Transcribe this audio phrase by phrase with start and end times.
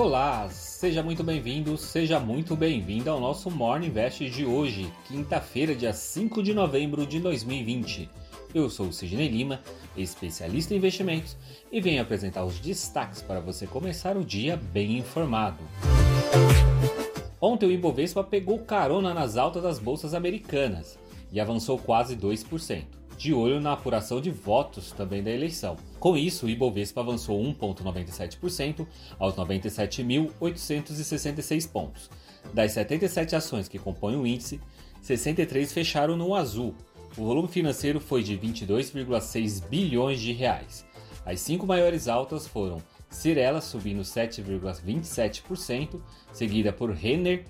[0.00, 5.92] Olá, seja muito bem-vindo, seja muito bem-vinda ao nosso Morning Invest de hoje, quinta-feira, dia
[5.92, 8.08] 5 de novembro de 2020.
[8.54, 9.60] Eu sou o Sidney Lima,
[9.94, 11.36] especialista em investimentos,
[11.70, 15.62] e venho apresentar os destaques para você começar o dia bem informado.
[17.38, 20.98] Ontem o Ibovespa pegou carona nas altas das bolsas americanas
[21.30, 25.76] e avançou quase 2% de olho na apuração de votos também da eleição.
[25.98, 28.86] Com isso, o Ibovespa avançou 1,97%
[29.18, 32.08] aos 97.866 pontos.
[32.54, 34.58] Das 77 ações que compõem o índice,
[35.02, 36.74] 63 fecharam no azul.
[37.14, 40.86] O volume financeiro foi de 22,6 bilhões de reais.
[41.26, 42.78] As cinco maiores altas foram
[43.10, 46.00] Cirela subindo 7,27%,
[46.32, 47.44] seguida por Renner,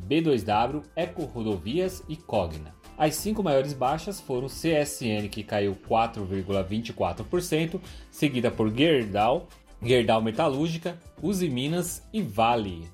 [0.00, 2.72] B2W, Eco Rodovias e Cogna.
[2.98, 7.78] As cinco maiores baixas foram CSN, que caiu 4,24%,
[8.10, 9.46] seguida por Gerdau,
[9.82, 12.88] Gerdau Metalúrgica, Uzi Minas e Vale.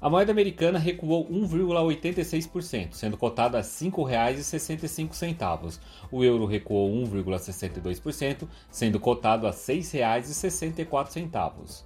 [0.00, 5.80] A moeda americana recuou 1,86%, sendo cotada a R$ 5,65.
[6.12, 11.84] O euro recuou 1,62%, sendo cotado a R$ 6,64.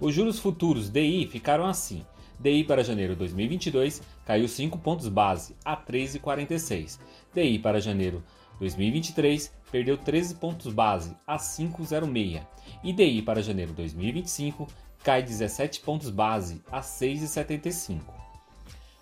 [0.00, 2.06] Os juros futuros DI ficaram assim:
[2.40, 6.98] DI para janeiro 2022 caiu 5 pontos base a 13,46.
[7.34, 8.22] DI para janeiro
[8.58, 12.42] 2023 perdeu 13 pontos base a 5,06.
[12.82, 14.68] E DI para janeiro 2025
[15.02, 18.00] cai 17 pontos base a 6,75.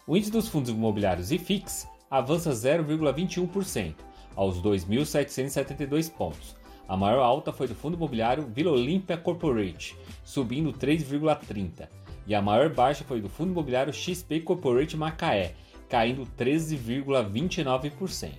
[0.07, 3.95] O índice dos fundos imobiliários IFIX avança 0,21%
[4.35, 6.57] aos 2.772 pontos.
[6.89, 11.89] A maior alta foi do fundo imobiliário Vila Olímpia Corporate, subindo 3,30
[12.27, 15.55] e a maior baixa foi do fundo imobiliário XP Corporate Macaé,
[15.89, 18.33] caindo 13,29%.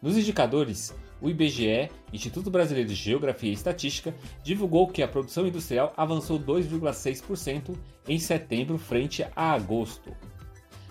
[0.00, 5.92] Nos indicadores, o IBGE, Instituto Brasileiro de Geografia e Estatística, divulgou que a produção industrial
[5.96, 7.76] avançou 2,6%
[8.08, 10.10] em setembro frente a agosto.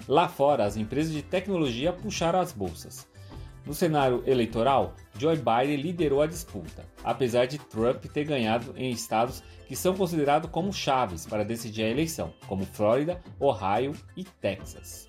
[0.08, 3.08] Lá fora, as empresas de tecnologia puxaram as bolsas.
[3.66, 9.44] No cenário eleitoral, Joe Biden liderou a disputa, apesar de Trump ter ganhado em estados
[9.67, 15.08] que são considerados como chaves para decidir a eleição, como Flórida, Ohio e Texas.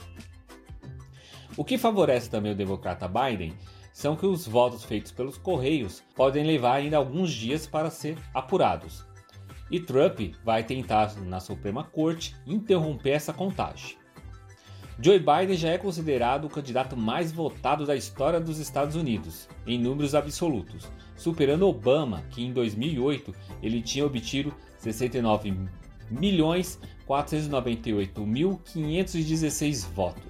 [1.57, 3.55] O que favorece também o democrata Biden
[3.93, 9.05] são que os votos feitos pelos Correios podem levar ainda alguns dias para ser apurados.
[9.71, 13.97] E Trump vai tentar, na Suprema Corte, interromper essa contagem.
[15.01, 19.79] Joe Biden já é considerado o candidato mais votado da história dos Estados Unidos, em
[19.79, 20.87] números absolutos,
[21.17, 25.57] superando Obama, que em 2008 ele tinha obtido 69
[26.11, 30.23] milhões 498.516 votos.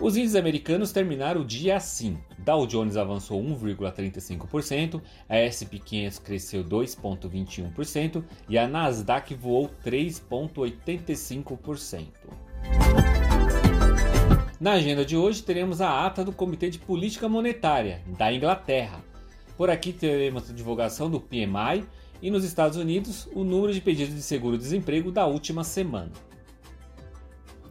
[0.00, 2.16] Os índices americanos terminaram o dia assim.
[2.44, 12.06] Dow Jones avançou 1,35%, a S&P 500 cresceu 2,21% e a Nasdaq voou 3,85%.
[14.60, 19.04] Na agenda de hoje teremos a ata do Comitê de Política Monetária da Inglaterra.
[19.56, 21.84] Por aqui teremos a divulgação do PMI
[22.22, 26.12] e nos Estados Unidos o número de pedidos de seguro-desemprego da última semana.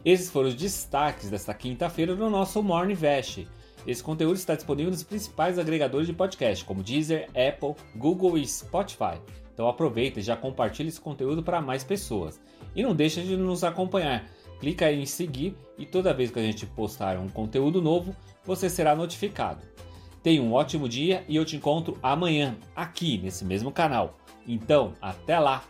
[0.04, 3.46] Esses foram os destaques desta quinta-feira no nosso Morning Vest.
[3.86, 9.20] Esse conteúdo está disponível nos principais agregadores de podcast, como Deezer, Apple, Google e Spotify.
[9.52, 12.40] Então aproveita e já compartilhe esse conteúdo para mais pessoas.
[12.74, 14.28] E não deixe de nos acompanhar.
[14.60, 18.14] Clica aí em seguir e toda vez que a gente postar um conteúdo novo,
[18.44, 19.62] você será notificado.
[20.22, 24.18] Tenha um ótimo dia e eu te encontro amanhã aqui nesse mesmo canal.
[24.46, 25.64] Então, até lá!